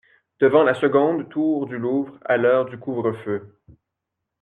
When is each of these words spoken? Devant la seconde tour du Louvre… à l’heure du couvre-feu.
Devant 0.39 0.63
la 0.63 0.73
seconde 0.73 1.29
tour 1.29 1.67
du 1.67 1.77
Louvre… 1.77 2.17
à 2.25 2.35
l’heure 2.37 2.65
du 2.65 2.79
couvre-feu. 2.79 3.53